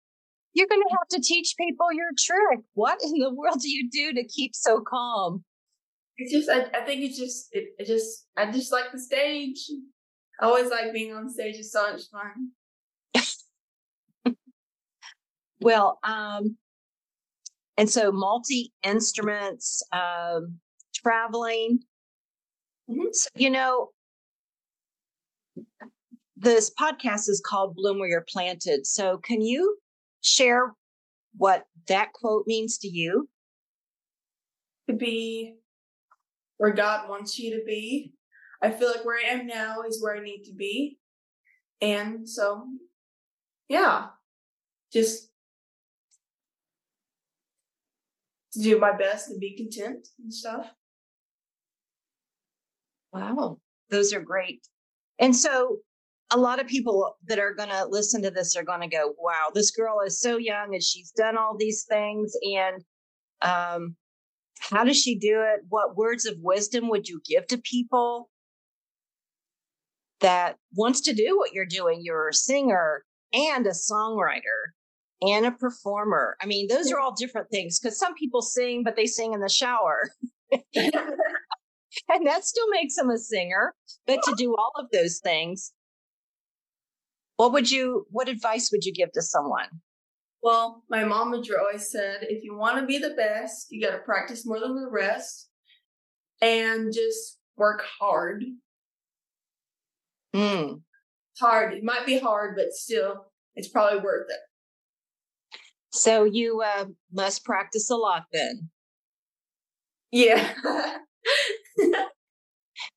You're 0.55 0.67
going 0.67 0.81
to 0.81 0.95
have 0.97 1.07
to 1.09 1.21
teach 1.21 1.53
people 1.59 1.93
your 1.93 2.09
trick. 2.17 2.61
What 2.73 2.99
in 3.03 3.19
the 3.19 3.31
world 3.33 3.59
do 3.61 3.69
you 3.69 3.89
do 3.91 4.13
to 4.13 4.27
keep 4.27 4.55
so 4.55 4.81
calm? 4.81 5.43
It's 6.17 6.31
just 6.31 6.49
I, 6.49 6.61
I 6.75 6.85
think 6.85 7.01
it's 7.03 7.19
just 7.19 7.49
it, 7.51 7.65
it 7.77 7.85
just 7.87 8.25
I 8.37 8.49
just 8.51 8.71
like 8.71 8.91
the 8.91 8.99
stage. 8.99 9.69
I 10.39 10.45
always 10.45 10.71
like 10.71 10.93
being 10.93 11.13
on 11.13 11.29
stage. 11.29 11.57
It's 11.57 11.73
so 11.73 11.91
much 11.91 12.03
fun. 12.11 12.51
Well, 15.61 15.99
um, 16.03 16.57
and 17.77 17.89
so 17.89 18.11
multi 18.11 18.71
instruments, 18.83 19.83
um, 19.91 20.59
traveling. 20.93 21.79
Mhm. 22.89 23.13
So, 23.13 23.29
you 23.35 23.49
know, 23.49 23.91
this 26.37 26.71
podcast 26.79 27.29
is 27.29 27.41
called 27.45 27.75
Bloom 27.75 27.99
Where 27.99 28.09
You're 28.09 28.25
Planted. 28.27 28.85
So, 28.85 29.17
can 29.17 29.41
you 29.41 29.77
share 30.25 30.73
what 31.37 31.65
that 31.87 32.13
quote 32.13 32.45
means 32.47 32.77
to 32.79 32.87
you? 32.87 33.29
To 34.89 34.95
be 34.95 35.55
where 36.57 36.73
God 36.73 37.09
wants 37.09 37.37
you 37.37 37.57
to 37.57 37.65
be. 37.65 38.13
I 38.61 38.71
feel 38.71 38.89
like 38.89 39.05
where 39.05 39.19
I 39.19 39.33
am 39.33 39.47
now 39.47 39.81
is 39.81 40.01
where 40.01 40.15
I 40.15 40.23
need 40.23 40.43
to 40.43 40.53
be. 40.53 40.97
And 41.81 42.27
so 42.27 42.67
yeah. 43.67 44.07
Just 44.93 45.29
to 48.53 48.61
do 48.61 48.79
my 48.79 48.95
best 48.95 49.29
and 49.29 49.39
be 49.39 49.55
content 49.55 50.07
and 50.21 50.33
stuff. 50.33 50.67
Wow, 53.11 53.59
those 53.89 54.13
are 54.13 54.21
great. 54.21 54.67
And 55.19 55.35
so, 55.35 55.79
a 56.31 56.37
lot 56.37 56.59
of 56.59 56.67
people 56.67 57.15
that 57.27 57.39
are 57.39 57.53
going 57.53 57.69
to 57.69 57.85
listen 57.85 58.21
to 58.23 58.31
this 58.31 58.55
are 58.55 58.63
going 58.63 58.81
to 58.81 58.87
go, 58.87 59.13
"Wow, 59.19 59.49
this 59.53 59.71
girl 59.71 60.01
is 60.05 60.19
so 60.19 60.37
young 60.37 60.73
and 60.73 60.83
she's 60.83 61.11
done 61.11 61.37
all 61.37 61.55
these 61.57 61.85
things." 61.89 62.33
And 62.41 62.83
um, 63.41 63.95
how 64.59 64.83
does 64.83 64.99
she 64.99 65.17
do 65.17 65.41
it? 65.41 65.61
What 65.69 65.95
words 65.95 66.25
of 66.25 66.35
wisdom 66.41 66.89
would 66.89 67.07
you 67.07 67.21
give 67.27 67.47
to 67.47 67.57
people 67.57 68.29
that 70.21 70.57
wants 70.75 71.01
to 71.01 71.13
do 71.13 71.37
what 71.37 71.53
you're 71.53 71.65
doing? 71.65 72.01
You're 72.01 72.29
a 72.29 72.33
singer 72.33 73.03
and 73.33 73.67
a 73.67 73.71
songwriter 73.71 74.71
and 75.21 75.45
a 75.45 75.51
performer. 75.51 76.37
I 76.41 76.45
mean, 76.45 76.67
those 76.67 76.91
are 76.91 76.99
all 76.99 77.13
different 77.13 77.49
things 77.51 77.79
because 77.79 77.99
some 77.99 78.15
people 78.15 78.41
sing, 78.41 78.83
but 78.83 78.95
they 78.95 79.05
sing 79.05 79.33
in 79.33 79.41
the 79.41 79.49
shower 79.49 80.09
and 82.09 82.25
that 82.25 82.45
still 82.45 82.67
makes 82.69 82.95
them 82.95 83.09
a 83.09 83.17
singer 83.17 83.73
but 84.05 84.19
to 84.23 84.35
do 84.37 84.55
all 84.55 84.71
of 84.77 84.87
those 84.91 85.19
things 85.23 85.73
what 87.37 87.51
would 87.51 87.69
you 87.69 88.05
what 88.09 88.29
advice 88.29 88.69
would 88.71 88.85
you 88.85 88.93
give 88.93 89.11
to 89.13 89.21
someone 89.21 89.67
Well, 90.41 90.83
my 90.89 91.03
mom 91.03 91.31
would 91.31 91.47
always 91.59 91.89
said, 91.91 92.19
if 92.29 92.43
you 92.43 92.55
want 92.55 92.79
to 92.79 92.85
be 92.85 92.97
the 92.99 93.15
best, 93.15 93.67
you 93.71 93.81
got 93.85 93.93
to 93.95 94.03
practice 94.03 94.45
more 94.45 94.59
than 94.59 94.75
the 94.75 94.89
rest, 94.89 95.49
and 96.41 96.93
just 96.93 97.39
work 97.57 97.83
hard. 97.99 98.43
Hmm. 100.33 100.73
Hard. 101.39 101.73
It 101.73 101.83
might 101.83 102.05
be 102.05 102.19
hard, 102.19 102.55
but 102.55 102.73
still, 102.73 103.31
it's 103.55 103.69
probably 103.69 103.99
worth 103.99 104.27
it. 104.29 104.39
so 105.91 106.23
you 106.25 106.61
uh, 106.61 106.85
must 107.13 107.43
practice 107.45 107.89
a 107.89 107.95
lot 107.95 108.25
then 108.33 108.69
Yeah. 110.11 110.53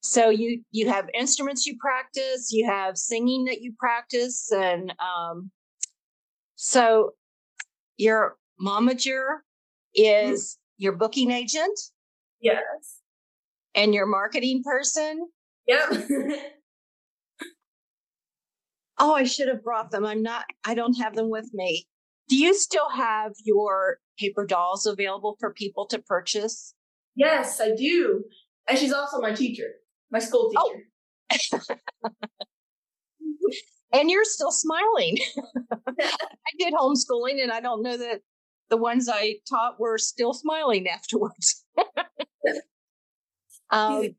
so 0.01 0.31
you 0.31 0.63
you 0.71 0.89
have 0.89 1.09
instruments 1.15 1.67
you 1.67 1.77
practice 1.79 2.51
you 2.53 2.67
have 2.67 2.97
singing 2.97 3.45
that 3.45 3.61
you 3.61 3.73
practice 3.79 4.51
and 4.53 4.93
um 5.01 5.51
so 6.55 7.11
your 7.97 8.37
momager 8.61 9.39
is 9.95 10.59
your 10.77 10.93
booking 10.93 11.31
agent 11.31 11.79
yes. 12.41 13.01
and 13.75 13.93
your 13.95 14.07
marketing 14.07 14.63
person 14.65 15.27
Yep. 15.69 16.09
Oh, 18.99 19.15
I 19.15 19.25
should 19.25 19.49
have 19.49 19.63
brought 19.63 19.91
them. 19.91 20.05
I'm 20.05 20.23
not, 20.23 20.45
I 20.65 20.75
don't 20.75 20.95
have 20.95 21.15
them 21.15 21.31
with 21.31 21.49
me. 21.55 21.87
Do 22.29 22.37
you 22.37 22.53
still 22.55 22.89
have 22.91 23.33
your 23.45 23.99
paper 24.19 24.45
dolls 24.45 24.87
available 24.87 25.37
for 25.39 25.53
people 25.53 25.87
to 25.87 26.01
purchase? 26.01 26.75
yes, 27.15 27.61
I 27.61 27.75
do. 27.75 28.25
And 28.69 28.79
she's 28.79 28.93
also 28.93 29.21
my 29.21 29.33
teacher, 29.33 29.69
my 30.11 30.19
school 30.19 30.53
Oh. 30.57 30.75
teacher. 31.31 31.63
And 33.91 34.11
you're 34.11 34.25
still 34.25 34.53
smiling. 34.53 35.17
I 35.99 36.51
did 36.59 36.75
homeschooling 36.75 37.43
and 37.43 37.51
I 37.51 37.61
don't 37.61 37.83
know 37.83 37.97
that 37.97 38.21
the 38.69 38.77
ones 38.77 39.09
I 39.09 39.37
taught 39.49 39.81
were 39.81 39.97
still 39.97 40.35
smiling 40.35 40.87
afterwards. 40.87 41.65
um, 43.71 44.11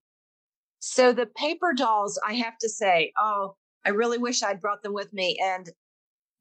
so 0.80 1.14
the 1.14 1.28
paper 1.28 1.74
dolls, 1.76 2.20
I 2.28 2.34
have 2.34 2.58
to 2.62 2.70
say, 2.70 3.14
oh, 3.16 3.56
I 3.86 3.90
really 3.90 4.18
wish 4.18 4.42
I'd 4.42 4.60
brought 4.60 4.82
them 4.82 4.94
with 4.94 5.14
me. 5.14 5.40
And 5.40 5.70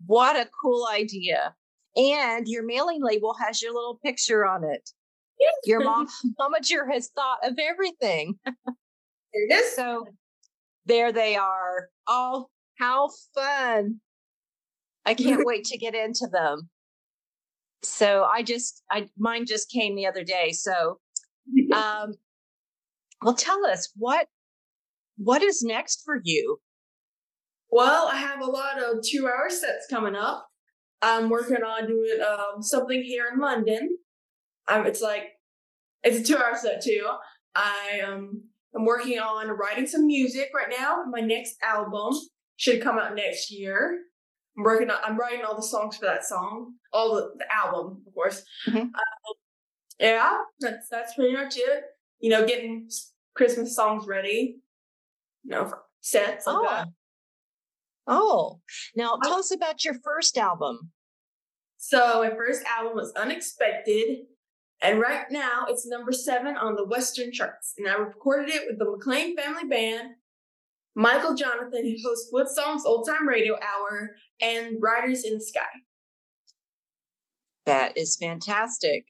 what 0.07 0.37
a 0.37 0.49
cool 0.62 0.88
idea. 0.90 1.55
And 1.97 2.49
your 2.49 2.64
mailing 2.64 3.02
label 3.02 3.35
has 3.35 3.61
your 3.61 3.75
little 3.75 4.00
picture 4.02 4.47
on 4.47 4.64
it. 4.64 4.90
Your 5.67 5.85
mom, 5.85 6.09
momager 6.40 6.90
has 6.90 7.11
thought 7.14 7.38
of 7.45 7.59
everything. 7.59 8.38
There 9.49 9.59
it 9.59 9.62
is. 9.62 9.76
So 9.76 10.07
there 10.87 11.12
they 11.12 11.37
are. 11.37 11.88
Oh, 12.07 12.49
how 12.78 13.11
fun. 13.35 14.00
I 15.04 15.14
can't 15.14 15.42
wait 15.47 15.64
to 15.66 15.78
get 15.78 15.95
into 15.95 16.26
them. 16.30 16.68
So 17.83 18.25
I 18.25 18.42
just 18.42 18.83
I 18.90 19.09
mine 19.16 19.47
just 19.47 19.71
came 19.71 19.95
the 19.95 20.07
other 20.07 20.25
day. 20.25 20.52
So 20.52 20.99
um 21.75 22.14
well 23.23 23.35
tell 23.35 23.64
us 23.66 23.92
what 23.97 24.26
what 25.16 25.42
is 25.42 25.62
next 25.62 26.02
for 26.04 26.21
you? 26.23 26.59
Well, 27.71 28.09
I 28.09 28.16
have 28.16 28.40
a 28.40 28.50
lot 28.50 28.83
of 28.83 29.02
two 29.02 29.26
hour 29.26 29.50
sets 29.50 29.87
coming 29.90 30.14
up. 30.14 30.49
I'm 31.02 31.28
working 31.28 31.62
on 31.62 31.87
doing 31.87 32.18
um, 32.26 32.62
something 32.62 33.02
here 33.02 33.26
in 33.33 33.40
London. 33.40 33.99
Um, 34.68 34.87
it's 34.87 35.02
like, 35.02 35.25
it's 36.02 36.18
a 36.18 36.33
two 36.33 36.40
hour 36.40 36.57
set 36.57 36.83
too. 36.83 37.07
I 37.54 38.00
um, 38.07 38.45
am 38.76 38.84
working 38.84 39.18
on 39.18 39.48
writing 39.48 39.87
some 39.87 40.06
music 40.06 40.50
right 40.54 40.72
now. 40.76 41.04
My 41.10 41.20
next 41.20 41.56
album 41.62 42.14
should 42.56 42.82
come 42.82 42.98
out 42.98 43.14
next 43.14 43.50
year. 43.50 44.00
I'm 44.56 44.64
working 44.64 44.90
on, 44.90 44.98
I'm 45.04 45.16
writing 45.16 45.44
all 45.44 45.54
the 45.56 45.62
songs 45.62 45.96
for 45.96 46.06
that 46.06 46.25
song, 46.25 46.75
all 46.92 47.14
the, 47.14 47.30
the 47.38 47.54
album, 47.54 48.02
of 48.06 48.14
course. 48.14 48.42
Mhm. 48.66 48.80
Um, 48.80 48.92
yeah, 50.00 50.38
that's, 50.60 50.88
that's 50.88 51.14
pretty 51.14 51.34
much 51.34 51.56
it. 51.56 51.84
You 52.20 52.30
know, 52.30 52.46
getting 52.46 52.88
Christmas 53.37 53.76
songs 53.76 54.06
ready, 54.06 54.56
you 55.44 55.50
know, 55.50 55.66
for 55.66 55.82
sets 56.00 56.46
like 56.46 56.68
that. 56.68 56.88
Oh, 58.06 58.60
now 58.96 59.16
tell 59.22 59.34
us 59.34 59.54
about 59.54 59.84
your 59.84 59.94
first 60.02 60.37
album. 60.38 60.90
So 61.76 62.22
my 62.22 62.30
first 62.30 62.64
album 62.64 62.94
was 62.96 63.12
Unexpected, 63.12 64.26
and 64.80 65.00
right 65.00 65.26
now 65.30 65.66
it's 65.68 65.87
number 65.87 66.12
seven 66.12 66.56
on 66.56 66.76
the 66.76 66.85
Western 66.85 67.32
charts. 67.32 67.75
And 67.78 67.88
I 67.88 67.94
recorded 67.94 68.50
it 68.54 68.62
with 68.68 68.78
the 68.78 68.85
McLain 68.85 69.35
Family 69.37 69.68
Band, 69.68 70.11
Michael 70.94 71.35
Johnathon, 71.35 71.82
who 71.82 71.97
hosts 72.04 72.30
Wood 72.32 72.49
Songs 72.49 72.85
Old 72.85 73.08
Time 73.08 73.26
Radio 73.26 73.54
Hour, 73.54 74.16
and 74.40 74.76
Riders 74.80 75.25
in 75.25 75.35
the 75.35 75.40
Sky. 75.40 75.61
That 77.66 77.97
is 77.97 78.16
fantastic. 78.16 79.04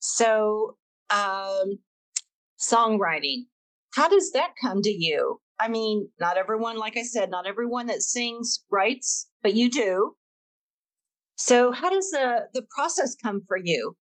So, 0.00 0.76
um, 1.10 1.78
songwriting, 2.58 3.44
how 3.94 4.08
does 4.08 4.32
that 4.32 4.52
come 4.60 4.82
to 4.82 4.90
you? 4.90 5.40
I 5.60 5.68
mean, 5.68 6.08
not 6.18 6.38
everyone, 6.38 6.78
like 6.78 6.96
I 6.96 7.02
said, 7.02 7.30
not 7.30 7.46
everyone 7.46 7.86
that 7.86 8.02
sings 8.02 8.64
writes, 8.70 9.28
but 9.42 9.54
you 9.54 9.70
do. 9.70 10.16
So, 11.36 11.72
how 11.72 11.90
does 11.90 12.10
the 12.10 12.48
the 12.54 12.62
process 12.74 13.14
come 13.14 13.42
for 13.46 13.58
you? 13.62 13.96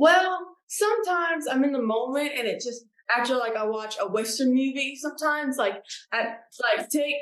Well, 0.00 0.56
sometimes 0.66 1.46
I'm 1.46 1.62
in 1.62 1.72
the 1.72 1.82
moment 1.82 2.30
and 2.34 2.48
it 2.48 2.62
just 2.62 2.86
after 3.14 3.36
like 3.36 3.54
I 3.54 3.64
watch 3.66 3.96
a 4.00 4.08
Western 4.08 4.48
movie. 4.48 4.96
Sometimes 4.98 5.58
like 5.58 5.74
I 6.10 6.36
like 6.78 6.88
take 6.88 7.16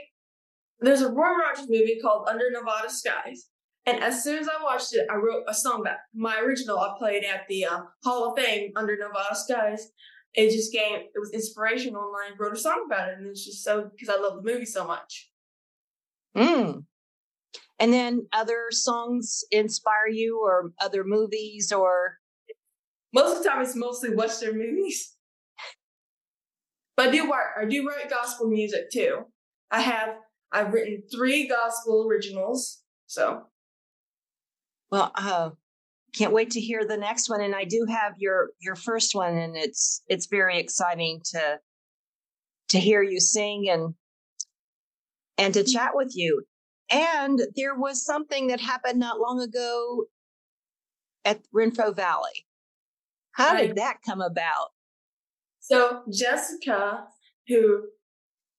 there's 0.78 1.02
a 1.02 1.10
Roy 1.10 1.34
Rogers 1.42 1.66
movie 1.68 1.98
called 2.00 2.28
Under 2.28 2.44
Nevada 2.52 2.88
Skies, 2.88 3.48
and 3.84 4.00
as 4.00 4.22
soon 4.22 4.38
as 4.38 4.48
I 4.48 4.62
watched 4.62 4.94
it, 4.94 5.08
I 5.10 5.16
wrote 5.16 5.42
a 5.48 5.54
song 5.54 5.82
back. 5.82 5.98
My 6.14 6.38
original 6.38 6.78
I 6.78 6.94
played 6.96 7.24
at 7.24 7.48
the 7.48 7.64
uh, 7.64 7.80
Hall 8.04 8.30
of 8.30 8.38
Fame 8.38 8.70
Under 8.76 8.96
Nevada 8.96 9.34
Skies. 9.34 9.90
It 10.34 10.50
just 10.52 10.72
came. 10.72 11.00
It 11.00 11.18
was 11.18 11.32
inspirational, 11.32 12.12
and 12.24 12.32
I 12.32 12.36
wrote 12.38 12.56
a 12.56 12.60
song 12.60 12.84
about 12.86 13.08
it, 13.08 13.18
and 13.18 13.26
it's 13.26 13.44
just 13.44 13.64
so 13.64 13.90
because 13.90 14.08
I 14.08 14.20
love 14.20 14.36
the 14.36 14.52
movie 14.52 14.66
so 14.66 14.86
much. 14.86 15.32
Mm. 16.36 16.84
And 17.80 17.92
then 17.92 18.28
other 18.32 18.66
songs 18.70 19.42
inspire 19.50 20.06
you, 20.12 20.40
or 20.40 20.70
other 20.80 21.02
movies, 21.02 21.72
or 21.72 22.18
most 23.12 23.36
of 23.36 23.42
the 23.42 23.48
time 23.48 23.62
it's 23.62 23.76
mostly 23.76 24.14
Western 24.14 24.58
movies. 24.58 25.14
But 26.96 27.10
I 27.10 27.10
do 27.12 27.30
write. 27.30 27.46
I 27.56 27.64
do 27.64 27.86
write 27.86 28.10
gospel 28.10 28.48
music 28.48 28.90
too. 28.90 29.20
I 29.70 29.82
have. 29.82 30.16
I've 30.50 30.72
written 30.72 31.04
three 31.14 31.46
gospel 31.46 32.08
originals. 32.08 32.82
So. 33.06 33.44
Well, 34.90 35.12
uh, 35.14 35.50
can't 36.16 36.32
wait 36.32 36.50
to 36.50 36.60
hear 36.60 36.84
the 36.84 36.96
next 36.96 37.28
one. 37.30 37.40
And 37.40 37.54
I 37.54 37.62
do 37.64 37.86
have 37.88 38.14
your 38.18 38.50
your 38.60 38.74
first 38.74 39.14
one, 39.14 39.36
and 39.36 39.56
it's 39.56 40.02
it's 40.08 40.26
very 40.26 40.58
exciting 40.58 41.20
to 41.26 41.60
to 42.70 42.80
hear 42.80 43.02
you 43.02 43.20
sing 43.20 43.68
and 43.68 43.94
and 45.36 45.54
to 45.54 45.64
chat 45.64 45.92
with 45.94 46.12
you. 46.14 46.42
And 46.90 47.40
there 47.54 47.74
was 47.74 48.04
something 48.04 48.48
that 48.48 48.60
happened 48.60 48.98
not 48.98 49.20
long 49.20 49.40
ago 49.40 50.06
at 51.24 51.40
Renfro 51.54 51.94
Valley. 51.94 52.46
How 53.38 53.56
did 53.56 53.76
that 53.76 53.98
come 54.04 54.20
about? 54.20 54.70
So 55.60 56.02
Jessica, 56.12 57.04
who 57.46 57.84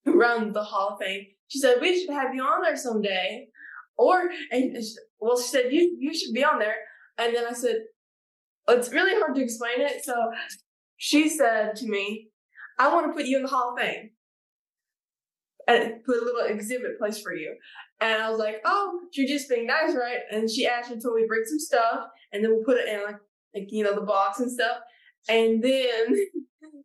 runs 0.06 0.54
the 0.54 0.64
Hall 0.64 0.92
of 0.94 1.00
Fame, 1.00 1.26
she 1.50 1.60
said 1.60 1.82
we 1.82 2.00
should 2.00 2.14
have 2.14 2.34
you 2.34 2.42
on 2.42 2.62
there 2.62 2.78
someday. 2.78 3.48
Or 3.98 4.30
and 4.52 4.78
well, 5.20 5.38
she 5.38 5.50
said 5.50 5.74
you 5.74 5.98
you 6.00 6.18
should 6.18 6.34
be 6.34 6.46
on 6.46 6.60
there. 6.60 6.76
And 7.18 7.36
then 7.36 7.46
I 7.46 7.52
said, 7.52 7.76
oh, 8.70 8.78
it's 8.78 8.94
really 8.94 9.20
hard 9.20 9.36
to 9.36 9.44
explain 9.44 9.82
it. 9.82 10.06
So 10.06 10.14
she 10.96 11.28
said 11.28 11.76
to 11.76 11.86
me, 11.86 12.30
I 12.80 12.94
want 12.94 13.08
to 13.08 13.14
put 13.14 13.26
you 13.26 13.36
in 13.36 13.44
the 13.44 13.50
Hall 13.50 13.74
of 13.74 13.80
Fame 13.84 14.12
and 15.68 16.04
put 16.06 16.22
a 16.22 16.26
little 16.26 16.46
exhibit 16.46 16.98
place 16.98 17.22
for 17.22 17.36
you. 17.36 17.54
And 18.00 18.24
I 18.24 18.30
was 18.30 18.40
like, 18.40 18.62
oh, 18.64 19.02
you're 19.12 19.28
just 19.28 19.50
being 19.50 19.68
nice, 19.68 19.94
right? 19.94 20.20
And 20.32 20.50
she 20.50 20.66
actually 20.66 21.02
told 21.02 21.16
me 21.16 21.24
to 21.24 21.28
bring 21.28 21.44
some 21.46 21.60
stuff 21.60 22.06
and 22.32 22.42
then 22.42 22.52
we'll 22.52 22.64
put 22.64 22.78
it 22.78 22.88
in 22.88 23.04
like, 23.04 23.18
like 23.54 23.68
you 23.72 23.84
know, 23.84 23.96
the 23.96 24.02
box 24.02 24.40
and 24.40 24.52
stuff. 24.52 24.78
And 25.28 25.64
then 25.64 26.16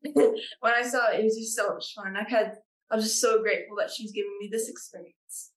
when 0.61 0.75
I 0.75 0.83
saw 0.83 1.11
it, 1.11 1.21
it 1.21 1.25
was 1.25 1.37
just 1.37 1.57
so 1.57 1.69
much 1.73 1.93
fun. 1.95 2.17
I've 2.17 2.29
had, 2.29 2.53
I'm 2.91 3.01
just 3.01 3.21
so 3.21 3.43
grateful 3.43 3.77
that 3.79 3.91
she's 3.91 4.13
giving 4.13 4.37
me 4.41 4.49
this 4.51 4.69
experience. 4.69 5.53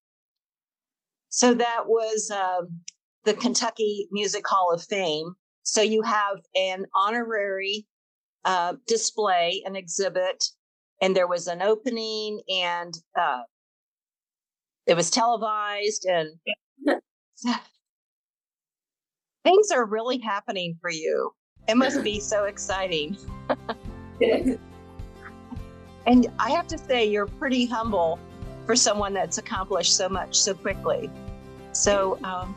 So 1.29 1.53
that 1.53 1.83
was 1.87 2.31
um, 2.31 2.79
the 3.25 3.33
Kentucky 3.33 4.07
Music 4.11 4.47
Hall 4.47 4.71
of 4.73 4.83
Fame. 4.83 5.33
So 5.63 5.81
you 5.81 6.01
have 6.01 6.37
an 6.55 6.85
honorary 6.95 7.85
uh, 8.45 8.75
display, 8.87 9.61
an 9.65 9.75
exhibit, 9.75 10.45
and 11.01 11.15
there 11.15 11.27
was 11.27 11.47
an 11.47 11.61
opening, 11.61 12.41
and 12.47 12.93
uh, 13.19 13.41
it 14.85 14.95
was 14.95 15.11
televised, 15.11 16.05
and 16.05 16.29
things 19.47 19.71
are 19.71 19.85
really 19.85 20.19
happening 20.19 20.77
for 20.81 20.89
you. 20.89 21.31
It 21.69 21.77
must 21.77 22.03
be 22.03 22.19
so 22.19 22.45
exciting. 22.45 23.15
and 26.05 26.27
I 26.37 26.49
have 26.51 26.67
to 26.67 26.77
say, 26.77 27.05
you're 27.05 27.27
pretty 27.27 27.65
humble 27.65 28.19
for 28.65 28.75
someone 28.75 29.13
that's 29.13 29.37
accomplished 29.37 29.95
so 29.95 30.09
much 30.09 30.37
so 30.37 30.53
quickly. 30.53 31.09
So, 31.71 32.19
um, 32.25 32.55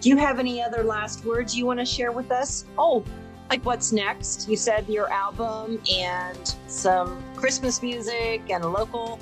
do 0.00 0.08
you 0.08 0.16
have 0.16 0.40
any 0.40 0.60
other 0.60 0.82
last 0.82 1.24
words 1.24 1.56
you 1.56 1.66
want 1.66 1.78
to 1.78 1.86
share 1.86 2.10
with 2.10 2.32
us? 2.32 2.64
Oh, 2.76 3.04
like 3.48 3.64
what's 3.64 3.92
next? 3.92 4.48
You 4.48 4.56
said 4.56 4.88
your 4.88 5.08
album 5.12 5.80
and 5.88 6.54
some 6.66 7.22
Christmas 7.36 7.80
music 7.80 8.42
and 8.50 8.72
local. 8.72 9.20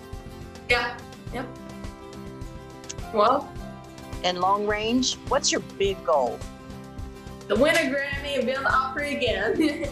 Yeah. 0.71 0.97
Yep. 1.35 1.47
Well, 3.12 3.53
and 4.24 4.38
long 4.38 4.66
range, 4.66 5.16
what's 5.28 5.50
your 5.50 5.62
big 5.78 6.02
goal? 6.04 6.38
To 7.48 7.56
win 7.56 7.74
a 7.74 7.80
Grammy 7.80 8.38
and 8.38 8.46
be 8.46 8.54
on 8.54 8.64
the 8.64 8.72
Opry 8.72 9.16
again. 9.16 9.88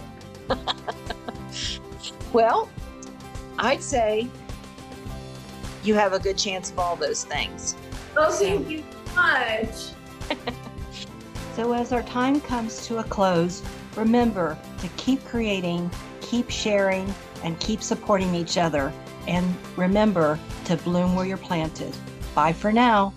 well, 2.33 2.69
I'd 3.59 3.83
say 3.83 4.29
you 5.83 5.95
have 5.95 6.13
a 6.13 6.19
good 6.19 6.39
chance 6.39 6.71
of 6.71 6.79
all 6.79 6.97
those 6.97 7.25
things. 7.25 7.77
Oh, 8.17 8.31
thank 8.31 8.69
you 8.69 8.83
so 9.07 9.15
much. 9.15 9.91
so, 11.57 11.73
as 11.73 11.93
our 11.93 12.03
time 12.03 12.41
comes 12.41 12.87
to 12.87 12.99
a 12.99 13.05
close, 13.05 13.63
remember 13.97 14.57
to 14.79 14.89
keep 14.97 15.25
creating, 15.25 15.91
keep 16.21 16.51
sharing, 16.51 17.13
and 17.43 17.59
keep 17.61 17.83
supporting 17.83 18.35
each 18.35 18.59
other. 18.59 18.93
And 19.27 19.55
remember 19.77 20.39
to 20.67 20.77
bloom 20.79 21.15
where 21.15 21.27
you're 21.27 21.37
planted. 21.37 21.95
Bye 22.35 22.53
for 22.53 22.73
now. 22.73 23.13